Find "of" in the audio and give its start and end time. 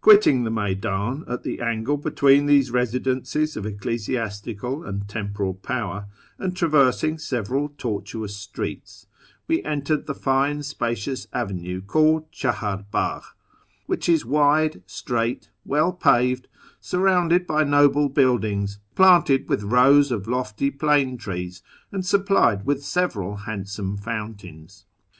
3.56-3.66, 20.12-20.28